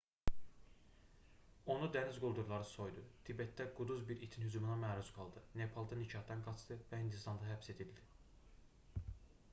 [1.73, 7.03] onu dəniz quldurları soydu tibetdə quduz bir itin hücumuna məruz qaldı nepalda nikahdan qaçdı və
[7.05, 8.11] hindistanda həbs edildi